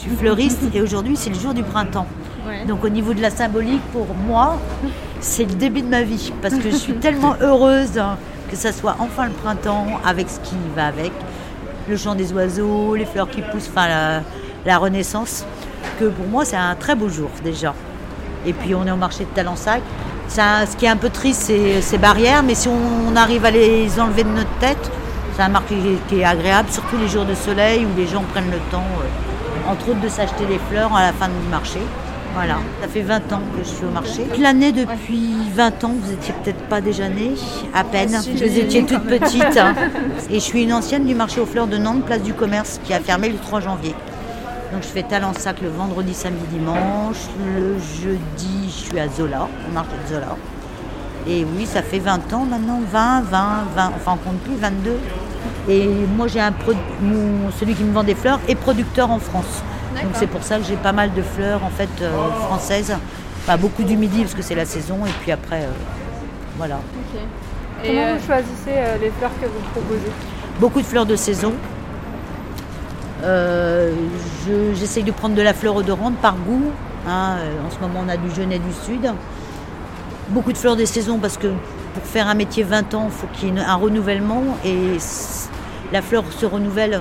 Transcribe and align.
Je 0.00 0.08
suis 0.08 0.16
fleuriste 0.16 0.62
et 0.72 0.80
aujourd'hui 0.80 1.14
c'est 1.14 1.28
le 1.28 1.38
jour 1.38 1.52
du 1.52 1.62
printemps. 1.62 2.06
Ouais. 2.48 2.64
Donc 2.64 2.82
au 2.84 2.88
niveau 2.88 3.12
de 3.12 3.20
la 3.20 3.28
symbolique, 3.28 3.82
pour 3.92 4.06
moi, 4.26 4.58
c'est 5.20 5.44
le 5.44 5.52
début 5.52 5.82
de 5.82 5.88
ma 5.88 6.00
vie. 6.00 6.32
Parce 6.40 6.54
que 6.54 6.70
je 6.70 6.76
suis 6.76 6.94
tellement 7.00 7.36
heureuse 7.42 8.00
que 8.50 8.56
ça 8.56 8.72
soit 8.72 8.96
enfin 8.98 9.26
le 9.26 9.32
printemps 9.32 10.00
avec 10.02 10.30
ce 10.30 10.40
qui 10.40 10.56
va 10.74 10.86
avec. 10.86 11.12
Le 11.86 11.98
chant 11.98 12.14
des 12.14 12.32
oiseaux, 12.32 12.94
les 12.94 13.04
fleurs 13.04 13.28
qui 13.28 13.42
poussent, 13.42 13.68
enfin 13.68 13.88
la, 13.88 14.22
la 14.64 14.78
renaissance. 14.78 15.44
Que 15.98 16.06
pour 16.06 16.26
moi 16.28 16.46
c'est 16.46 16.56
un 16.56 16.76
très 16.76 16.94
beau 16.94 17.10
jour 17.10 17.28
déjà. 17.44 17.74
Et 18.46 18.54
puis 18.54 18.74
on 18.74 18.86
est 18.86 18.90
au 18.90 18.96
marché 18.96 19.24
de 19.24 19.30
Talensac. 19.34 19.82
Ça, 20.28 20.64
ce 20.64 20.76
qui 20.76 20.86
est 20.86 20.88
un 20.88 20.96
peu 20.96 21.10
triste, 21.10 21.42
c'est 21.42 21.82
ces 21.82 21.98
barrières, 21.98 22.42
mais 22.42 22.54
si 22.54 22.68
on, 22.68 23.16
arrive 23.16 23.44
à 23.44 23.50
les 23.50 24.00
enlever 24.00 24.22
de 24.22 24.28
notre 24.30 24.58
tête, 24.60 24.90
c'est 25.36 25.42
un 25.42 25.48
marché 25.48 25.74
qui 26.08 26.20
est 26.20 26.24
agréable, 26.24 26.70
surtout 26.70 26.96
les 26.96 27.08
jours 27.08 27.26
de 27.26 27.34
soleil 27.34 27.84
où 27.84 27.98
les 27.98 28.06
gens 28.06 28.22
prennent 28.32 28.50
le 28.50 28.60
temps, 28.70 28.78
euh, 28.78 29.29
entre 29.70 29.90
autres, 29.90 30.00
de 30.00 30.08
s'acheter 30.08 30.44
des 30.46 30.58
fleurs 30.70 30.94
à 30.94 31.02
la 31.02 31.12
fin 31.12 31.28
du 31.28 31.48
marché. 31.50 31.80
Voilà, 32.34 32.58
ça 32.80 32.86
fait 32.88 33.02
20 33.02 33.32
ans 33.32 33.40
que 33.56 33.64
je 33.64 33.68
suis 33.68 33.84
au 33.84 33.90
marché. 33.90 34.24
L'année 34.38 34.70
depuis 34.70 35.30
20 35.52 35.82
ans, 35.84 35.92
vous 36.00 36.12
étiez 36.12 36.32
peut-être 36.44 36.62
pas 36.68 36.80
déjà 36.80 37.08
née, 37.08 37.32
à 37.74 37.82
peine. 37.82 38.10
Vous 38.10 38.58
étiez 38.58 38.84
toute 38.84 39.02
petite. 39.04 39.56
hein. 39.56 39.74
Et 40.30 40.34
je 40.34 40.38
suis 40.40 40.62
une 40.62 40.72
ancienne 40.72 41.04
du 41.06 41.14
marché 41.16 41.40
aux 41.40 41.46
fleurs 41.46 41.66
de 41.66 41.76
Nantes, 41.76 42.04
place 42.04 42.22
du 42.22 42.32
commerce, 42.32 42.80
qui 42.84 42.94
a 42.94 43.00
fermé 43.00 43.28
le 43.30 43.36
3 43.38 43.60
janvier. 43.60 43.94
Donc 44.72 44.82
je 44.82 44.86
fais 44.88 45.02
Talensac 45.02 45.60
le 45.60 45.68
vendredi, 45.70 46.14
samedi, 46.14 46.44
dimanche. 46.52 47.16
Le 47.56 47.74
jeudi, 48.00 48.66
je 48.68 48.88
suis 48.90 49.00
à 49.00 49.08
Zola, 49.08 49.48
au 49.68 49.72
marché 49.74 49.90
de 50.08 50.14
Zola. 50.14 50.36
Et 51.26 51.44
oui, 51.56 51.66
ça 51.66 51.82
fait 51.82 51.98
20 51.98 52.32
ans 52.32 52.46
maintenant, 52.48 52.80
20, 52.92 53.22
20, 53.22 53.48
20, 53.74 53.92
enfin 53.96 54.12
on 54.24 54.28
compte 54.30 54.38
plus, 54.38 54.54
22. 54.54 54.96
Et 55.68 55.88
moi 56.16 56.26
j'ai 56.28 56.40
un 56.40 56.52
pro- 56.52 56.72
mon- 57.02 57.50
celui 57.58 57.74
qui 57.74 57.82
me 57.82 57.92
vend 57.92 58.04
des 58.04 58.14
fleurs 58.14 58.38
est 58.48 58.54
producteur 58.54 59.10
en 59.10 59.18
France. 59.18 59.62
Donc 59.94 60.12
c'est 60.14 60.26
pour 60.26 60.42
ça 60.42 60.58
que 60.58 60.64
j'ai 60.64 60.76
pas 60.76 60.92
mal 60.92 61.12
de 61.12 61.22
fleurs 61.22 61.62
en 61.64 61.70
fait 61.70 61.88
euh, 62.02 62.10
françaises. 62.46 62.94
Pas 63.46 63.56
beaucoup 63.56 63.82
du 63.82 63.96
midi 63.96 64.20
parce 64.22 64.34
que 64.34 64.42
c'est 64.42 64.54
la 64.54 64.64
saison 64.66 64.98
et 65.06 65.10
puis 65.22 65.32
après 65.32 65.62
euh, 65.62 65.70
voilà. 66.56 66.78
Et 67.84 67.88
Comment 67.88 68.00
euh, 68.02 68.16
vous 68.18 68.26
choisissez 68.26 68.76
euh, 68.76 68.98
les 69.00 69.10
fleurs 69.10 69.30
que 69.40 69.46
vous 69.46 69.60
proposez? 69.72 70.10
Beaucoup 70.60 70.80
de 70.80 70.86
fleurs 70.86 71.06
de 71.06 71.16
saison. 71.16 71.52
Euh, 73.22 73.92
je- 74.46 74.74
J'essaye 74.78 75.02
de 75.04 75.12
prendre 75.12 75.34
de 75.34 75.42
la 75.42 75.54
fleur 75.54 75.76
odorante 75.76 76.16
par 76.16 76.36
goût. 76.36 76.70
hein. 77.08 77.36
En 77.66 77.70
ce 77.70 77.78
moment, 77.80 78.02
on 78.06 78.08
a 78.08 78.16
du 78.16 78.30
Genet 78.34 78.58
du 78.58 78.72
Sud. 78.72 79.10
Beaucoup 80.28 80.52
de 80.52 80.58
fleurs 80.58 80.76
de 80.76 80.84
saison 80.84 81.18
parce 81.18 81.36
que 81.36 81.48
pour 81.94 82.04
faire 82.04 82.28
un 82.28 82.34
métier 82.34 82.62
20 82.62 82.94
ans, 82.94 83.06
il 83.06 83.10
faut 83.12 83.26
qu'il 83.32 83.54
y 83.54 83.58
ait 83.58 83.60
un 83.62 83.74
renouvellement 83.74 84.42
et 84.64 84.96
la 85.92 86.02
fleur 86.02 86.24
se 86.30 86.46
renouvelle 86.46 87.00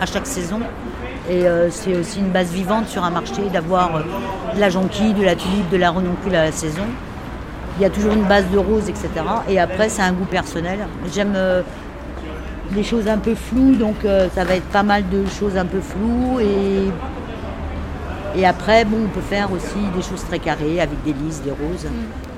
à 0.00 0.06
chaque 0.06 0.26
saison. 0.26 0.60
Et 1.28 1.46
euh, 1.46 1.70
c'est 1.70 1.96
aussi 1.96 2.20
une 2.20 2.30
base 2.30 2.52
vivante 2.52 2.88
sur 2.88 3.02
un 3.02 3.10
marché 3.10 3.42
d'avoir 3.52 3.96
euh, 3.96 4.02
de 4.54 4.60
la 4.60 4.68
jonquille, 4.68 5.14
de 5.14 5.24
la 5.24 5.34
tulipe, 5.34 5.70
de 5.70 5.78
la 5.78 5.90
renoncule 5.90 6.34
à 6.34 6.44
la 6.44 6.52
saison. 6.52 6.84
Il 7.78 7.82
y 7.82 7.86
a 7.86 7.90
toujours 7.90 8.12
une 8.12 8.24
base 8.24 8.44
de 8.50 8.58
rose, 8.58 8.88
etc. 8.88 9.08
Et 9.48 9.58
après, 9.58 9.88
c'est 9.88 10.02
un 10.02 10.12
goût 10.12 10.26
personnel. 10.26 10.78
J'aime 11.12 11.32
euh, 11.34 11.62
des 12.70 12.84
choses 12.84 13.08
un 13.08 13.18
peu 13.18 13.34
floues, 13.34 13.74
donc 13.74 13.96
euh, 14.04 14.28
ça 14.34 14.44
va 14.44 14.54
être 14.54 14.66
pas 14.66 14.82
mal 14.82 15.08
de 15.08 15.24
choses 15.26 15.56
un 15.56 15.66
peu 15.66 15.80
floues. 15.80 16.40
Et, 16.40 16.90
et 18.38 18.46
après, 18.46 18.84
bon, 18.84 18.98
on 19.06 19.08
peut 19.08 19.20
faire 19.20 19.50
aussi 19.50 19.78
des 19.96 20.02
choses 20.02 20.24
très 20.24 20.38
carrées 20.38 20.80
avec 20.80 21.02
des 21.04 21.12
lys, 21.12 21.42
des 21.42 21.50
roses. 21.50 21.86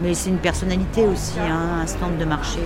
Mais 0.00 0.14
c'est 0.14 0.30
une 0.30 0.38
personnalité 0.38 1.04
aussi, 1.04 1.38
hein, 1.40 1.82
un 1.82 1.86
stand 1.86 2.16
de 2.18 2.24
marché. 2.24 2.60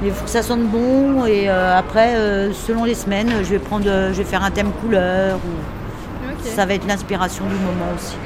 Mais 0.00 0.08
il 0.08 0.12
faut 0.14 0.24
que 0.24 0.30
ça 0.30 0.42
sente 0.42 0.62
bon. 0.62 1.26
Et 1.26 1.48
euh, 1.48 1.76
après, 1.78 2.14
euh, 2.14 2.52
selon 2.52 2.84
les 2.84 2.94
semaines, 2.94 3.30
je 3.42 3.50
vais, 3.50 3.58
prendre, 3.58 3.84
euh, 3.88 4.12
je 4.12 4.18
vais 4.18 4.24
faire 4.24 4.42
un 4.44 4.50
thème 4.50 4.70
couleur. 4.80 5.36
ou-. 5.36 6.48
Ça 6.54 6.66
va 6.66 6.74
être 6.74 6.86
l'inspiration 6.86 7.44
du 7.46 7.54
moment 7.56 7.92
aussi. 7.96 8.16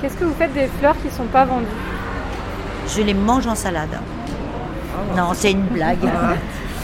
Qu'est-ce 0.00 0.14
que 0.14 0.24
vous 0.24 0.34
faites 0.38 0.52
des 0.54 0.68
fleurs 0.78 0.94
qui 1.02 1.08
ne 1.08 1.12
sont 1.12 1.24
pas 1.24 1.44
vendues? 1.44 1.66
Je 2.96 3.02
les 3.02 3.14
mange 3.14 3.46
en 3.46 3.54
salade. 3.54 3.88
Non, 5.16 5.30
c'est 5.34 5.50
une 5.52 5.62
blague. 5.62 5.98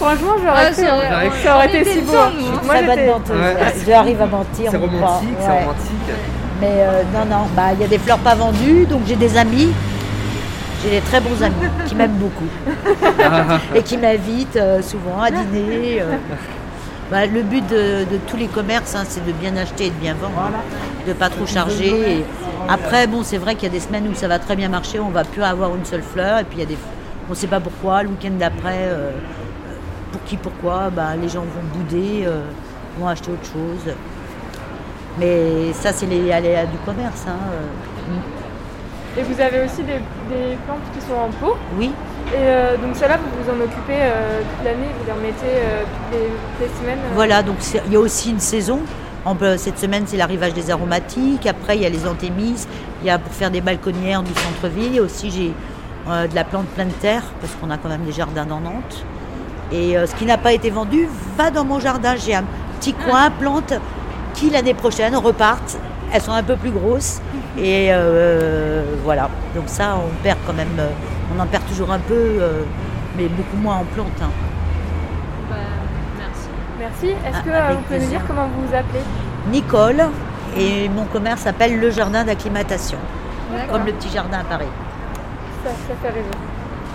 Franchement, 0.01 0.33
Ah, 0.37 0.41
j'aurais 0.45 0.73
c'est 0.73 0.83
cru, 0.87 0.91
vrai. 0.97 1.09
hein. 1.27 1.31
Ça 1.45 1.55
aurait 1.57 1.69
été 1.81 1.85
si 1.93 2.01
beau. 2.01 2.13
hein. 2.15 2.31
hein. 2.37 2.61
Moi, 2.65 2.75
Très 2.75 2.85
bonne 2.87 3.07
menteuse. 3.07 3.41
Ouais. 3.41 3.75
J'arrive 3.87 4.21
à 4.23 4.27
mentir. 4.27 4.71
C'est 4.71 4.77
romantique, 4.77 5.29
c'est 5.39 5.47
Ouais. 5.49 5.61
romantique. 5.61 6.11
Mais 6.61 6.71
euh, 6.73 7.03
non, 7.15 7.25
non, 7.37 7.43
bah 7.57 7.63
il 7.75 7.81
y 7.81 7.85
a 7.85 7.89
des 7.89 7.99
fleurs 7.99 8.19
pas 8.19 8.35
vendues, 8.35 8.87
donc 8.87 9.03
j'ai 9.07 9.17
des 9.17 9.37
amis. 9.37 9.73
J'ai 10.85 10.91
des 10.91 11.01
très 11.01 11.21
bons 11.21 11.43
amis 11.43 11.55
qui 11.87 11.95
m'aiment 11.95 12.19
beaucoup 12.19 12.45
et 13.75 13.83
qui 13.83 13.97
m'invitent 13.97 14.57
euh, 14.57 14.83
souvent 14.83 15.21
à 15.23 15.31
dîner. 15.31 16.03
euh. 16.03 16.17
Bah, 17.11 17.27
le 17.27 17.43
but 17.43 17.67
de, 17.69 18.05
de 18.11 18.19
tous 18.27 18.37
les 18.37 18.47
commerces, 18.47 18.95
hein, 18.95 19.05
c'est 19.07 19.25
de 19.25 19.33
bien 19.33 19.57
acheter 19.57 19.87
et 19.87 19.91
de 19.91 19.95
bien 19.95 20.15
vendre, 20.15 20.35
de 21.07 21.13
pas 21.13 21.29
trop 21.31 21.47
charger. 21.47 22.19
Et 22.19 22.25
après, 22.69 23.07
bon, 23.07 23.23
c'est 23.23 23.37
vrai 23.39 23.55
qu'il 23.55 23.65
y 23.65 23.71
a 23.71 23.75
des 23.75 23.81
semaines 23.81 24.09
où 24.09 24.15
ça 24.15 24.27
va 24.29 24.39
très 24.39 24.57
bien 24.57 24.69
marcher, 24.69 25.01
on 25.01 25.11
va 25.11 25.23
plus 25.25 25.43
avoir 25.43 25.75
une 25.77 25.85
seule 25.85 26.03
fleur, 26.03 26.39
et 26.39 26.45
puis 26.45 26.59
il 26.59 26.61
y 26.61 26.65
a 26.65 26.67
des, 26.67 26.79
on 27.29 27.33
ne 27.33 27.37
sait 27.37 27.47
pas 27.47 27.61
pourquoi. 27.61 28.03
Le 28.03 28.09
week-end 28.11 28.33
d'après, 28.39 28.79
euh, 28.89 29.11
pour 30.13 30.23
qui, 30.25 30.37
pourquoi, 30.39 30.91
bah, 30.91 31.15
les 31.21 31.29
gens 31.29 31.43
vont 31.43 31.79
bouder, 31.79 32.25
euh, 32.27 32.41
vont 32.99 33.07
acheter 33.09 33.31
autre 33.33 33.45
chose. 33.53 33.95
Mais 35.19 35.73
ça, 35.75 35.93
c'est 35.93 36.07
les 36.07 36.33
aléas 36.33 36.65
du 36.67 36.79
commerce. 36.87 37.25
hein, 37.29 37.37
euh. 37.53 38.44
Et 39.17 39.23
vous 39.23 39.41
avez 39.41 39.61
aussi 39.65 39.83
des, 39.83 40.01
des 40.29 40.57
plantes 40.67 40.81
qui 40.93 41.01
sont 41.07 41.15
en 41.15 41.29
pot. 41.41 41.57
Oui, 41.79 41.93
Et 42.33 42.37
euh, 42.37 42.77
donc 42.77 42.97
celles-là, 42.97 43.19
vous 43.19 43.43
vous 43.45 43.51
en 43.51 43.61
occupez 43.65 43.93
euh, 44.01 44.41
toute 44.41 44.65
l'année, 44.65 44.89
vous 44.99 45.07
les 45.07 45.13
remettez 45.13 45.55
euh, 45.55 45.83
toutes, 45.83 46.19
les, 46.19 46.27
toutes 46.27 46.61
les 46.61 46.81
semaines. 46.81 46.99
euh. 46.99 47.15
voilà, 47.15 47.43
donc 47.43 47.57
il 47.87 47.93
y 47.93 47.97
a 47.97 48.01
aussi 48.01 48.31
une 48.31 48.41
saison. 48.41 48.81
En 49.25 49.35
cette 49.57 49.79
semaine, 49.79 50.05
c'est 50.07 50.19
l'arrivage 50.19 50.53
des 50.53 50.71
aromatiques. 50.71 51.47
Après, 51.47 51.77
il 51.77 51.83
y 51.83 51.87
a 51.87 51.89
les 51.89 52.07
anthémis. 52.07 52.67
Il 53.03 53.07
y 53.07 53.11
a 53.11 53.19
pour 53.19 53.33
faire 53.33 53.51
des 53.51 53.63
balconnières 53.63 54.23
du 54.23 54.33
centre-ville. 54.35 55.01
Aussi, 55.01 55.31
j'ai 55.31 55.53
euh, 56.11 56.27
de 56.27 56.35
la 56.35 56.45
plante 56.45 56.67
pleine 56.67 56.91
terre, 57.01 57.23
parce 57.41 57.55
qu'on 57.55 57.71
a 57.71 57.79
quand 57.79 57.89
même 57.89 58.05
des 58.05 58.13
jardins 58.13 58.45
dans 58.45 58.61
Nantes. 58.61 59.03
Et 59.73 59.97
euh, 59.97 60.07
ce 60.07 60.15
qui 60.17 60.27
n'a 60.27 60.37
pas 60.37 60.53
été 60.53 60.69
vendu 60.69 61.09
va 61.39 61.51
dans 61.51 61.65
mon 61.65 61.81
jardin. 61.81 62.17
J'ai 62.17 62.35
un 62.35 62.45
petit 62.81 62.93
coin 62.93 63.31
plante 63.41 63.73
qui, 64.35 64.51
l'année 64.51 64.75
prochaine, 64.75 65.17
repartent. 65.17 65.79
Elles 66.13 66.21
sont 66.21 66.33
un 66.33 66.43
peu 66.43 66.57
plus 66.57 66.71
grosses. 66.71 67.21
Et 67.59 67.89
euh, 67.91 68.85
voilà. 69.05 69.29
Donc 69.55 69.65
ça, 69.69 69.97
on 69.97 70.23
perd 70.23 70.39
quand 70.47 70.53
même. 70.53 70.69
euh, 70.79 70.89
on 71.37 71.41
en 71.41 71.47
perd 71.47 71.65
toujours 71.67 71.91
un 71.91 71.99
peu, 71.99 72.15
euh, 72.15 72.63
mais 73.17 73.27
beaucoup 73.29 73.57
moins 73.57 73.77
en 73.77 73.85
plantes. 73.85 74.21
hein. 74.23 74.31
Bah, 75.51 75.57
merci. 76.19 76.49
Merci. 76.79 77.07
Est-ce 77.27 77.39
Ah, 77.39 77.43
que 77.45 77.51
avec 77.51 77.77
vous 77.79 77.83
pouvez 77.85 77.99
nous 78.01 78.07
dire 78.09 78.21
comment 78.27 78.47
vous 78.49 78.67
vous 78.67 78.75
appelez? 78.75 79.01
Nicole. 79.51 80.05
Et 80.57 80.89
mon 80.89 81.05
commerce 81.07 81.41
s'appelle 81.41 81.81
le 81.81 81.91
jardin 81.91 82.23
d'acclimatation, 82.25 82.99
comme 83.69 83.85
le 83.87 83.93
petit 83.93 84.09
jardin 84.09 84.39
à 84.39 84.45
Paris. 84.45 84.69
ça, 85.65 85.71
ça 85.71 85.95
fait 86.01 86.11
raison. 86.11 86.31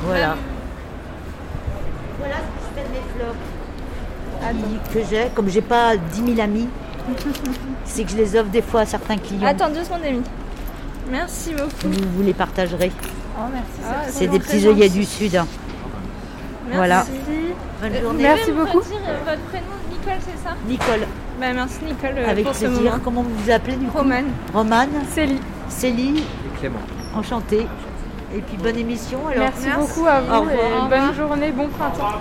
Voilà. 0.06 0.36
Voilà 2.20 2.36
ce 2.36 2.42
que 2.42 2.46
je 2.64 2.82
fais 2.82 2.88
de 2.88 2.94
mes 2.94 3.04
fleurs. 3.18 3.36
Que 4.94 5.00
j'ai, 5.10 5.30
comme 5.36 5.50
j'ai 5.50 5.62
pas 5.62 5.98
10 5.98 6.36
000 6.36 6.40
amis, 6.42 6.70
c'est 7.86 8.04
que 8.04 8.12
je 8.12 8.18
les 8.18 8.36
offre 8.36 8.50
des 8.50 8.62
fois 8.62 8.82
à 8.82 8.86
certains 8.86 9.18
clients. 9.18 9.48
Attends 9.48 9.70
deux 9.70 9.84
secondes, 9.84 10.02
Amy. 10.06 10.22
Merci 11.12 11.54
beaucoup. 11.54 11.70
Vous, 11.84 12.10
vous 12.18 12.24
les 12.24 12.34
partagerez. 12.34 12.92
Oh, 13.38 13.44
merci. 13.52 14.12
C'est 14.12 14.28
des 14.28 14.40
petits 14.40 14.68
œillets 14.68 14.90
du 14.90 15.06
Sud. 15.06 15.36
hein. 15.36 15.48
Voilà. 16.72 17.06
Bonne 17.82 17.92
Euh, 17.94 18.02
journée. 18.02 18.24
Merci 18.24 18.52
beaucoup. 18.52 18.80
euh, 18.80 19.18
votre 19.26 19.42
prénom, 19.50 19.66
Nicole, 19.90 20.20
c'est 20.20 20.44
ça? 20.48 20.56
Nicole, 20.68 21.08
Bah 21.40 21.48
merci 21.54 21.78
Nicole 21.86 22.18
euh, 22.18 22.30
avec 22.30 22.46
pour 22.46 22.54
ce 22.54 22.66
plaisir. 22.66 22.82
moment. 22.92 23.04
Comment 23.04 23.22
vous 23.24 23.36
vous 23.44 23.50
appelez 23.52 23.76
du 23.78 23.86
coup? 23.88 23.98
Romane. 23.98 24.26
Romane, 24.54 24.90
Célie, 25.10 25.40
Célie, 25.70 26.20
Et 26.20 26.60
Clément. 26.60 26.80
enchantée. 27.16 27.66
Et 28.36 28.42
puis 28.42 28.58
bonne 28.58 28.78
émission 28.78 29.20
alors. 29.28 29.46
merci, 29.46 29.68
beaucoup 29.76 30.06
à 30.06 30.22
vous 30.22 30.32
Au 30.36 30.40
revoir. 30.42 30.56
et 30.86 30.90
bonne 30.90 31.16
journée, 31.16 31.52
bon 31.52 31.68
printemps. 31.70 32.20